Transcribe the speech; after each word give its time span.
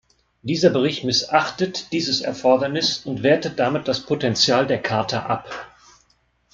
Dieser 0.41 0.71
Bericht 0.71 1.03
missachtet 1.03 1.91
dieses 1.91 2.21
Erfordernis 2.21 3.05
und 3.05 3.21
wertet 3.21 3.59
damit 3.59 3.87
das 3.87 3.99
Potential 3.99 4.65
der 4.65 4.81
Charta 4.81 5.27
ab. 5.27 5.75